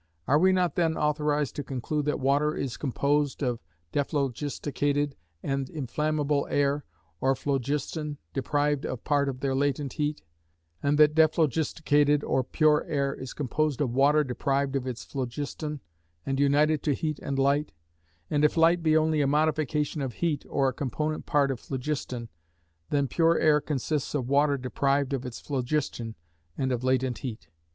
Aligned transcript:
Are 0.27 0.39
we 0.39 0.51
not 0.51 0.73
then 0.73 0.97
authorised 0.97 1.55
to 1.57 1.63
conclude 1.63 2.05
that 2.05 2.19
water 2.19 2.55
is 2.55 2.75
composed 2.75 3.43
of 3.43 3.59
dephlogisticated 3.93 5.13
and 5.43 5.69
inflammable 5.69 6.47
air, 6.49 6.85
or 7.19 7.35
phlogiston, 7.35 8.17
deprived 8.33 8.83
of 8.83 9.03
part 9.03 9.29
of 9.29 9.41
their 9.41 9.53
latent 9.53 9.93
heat; 9.93 10.23
and 10.81 10.97
that 10.97 11.13
dephlogisticated, 11.13 12.23
or 12.23 12.43
pure 12.43 12.83
air, 12.85 13.13
is 13.13 13.33
composed 13.33 13.79
of 13.79 13.91
water 13.91 14.23
deprived 14.23 14.75
of 14.75 14.87
its 14.87 15.03
phlogiston, 15.05 15.81
and 16.25 16.39
united 16.39 16.81
to 16.81 16.95
heat 16.95 17.19
and 17.19 17.37
light; 17.37 17.71
and 18.27 18.43
if 18.43 18.57
light 18.57 18.81
be 18.81 18.97
only 18.97 19.21
a 19.21 19.27
modification 19.27 20.01
of 20.01 20.13
heat, 20.13 20.43
or 20.49 20.67
a 20.69 20.73
component 20.73 21.27
part 21.27 21.51
of 21.51 21.59
phlogiston, 21.59 22.27
then 22.89 23.07
pure 23.07 23.37
air 23.37 23.61
consists 23.61 24.15
of 24.15 24.27
water 24.27 24.57
deprived 24.57 25.13
of 25.13 25.27
its 25.27 25.39
phlogiston 25.39 26.15
and 26.57 26.71
of 26.71 26.83
latent 26.83 27.19
heat? 27.19 27.49